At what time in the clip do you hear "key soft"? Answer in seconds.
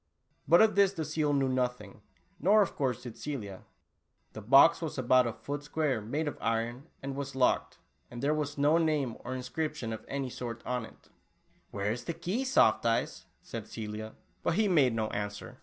12.15-12.83